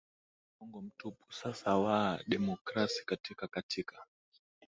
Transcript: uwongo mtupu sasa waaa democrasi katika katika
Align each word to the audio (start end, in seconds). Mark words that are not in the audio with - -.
uwongo 0.59 0.79
mtupu 0.81 1.33
sasa 1.33 1.77
waaa 1.77 2.19
democrasi 2.27 3.05
katika 3.05 3.47
katika 3.47 4.05